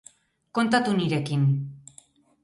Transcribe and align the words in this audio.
Kontatu 0.53 0.93
nirekin. 0.97 1.43